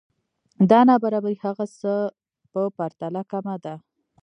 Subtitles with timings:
[0.69, 1.93] دا نابرابری هغه څه
[2.51, 3.75] په پرتله کمه ده